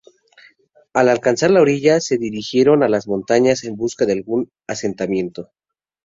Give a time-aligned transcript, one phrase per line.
[0.95, 5.51] Al alcanzar la orilla, se dirigieron a las montañas, en busca de algún asentamiento.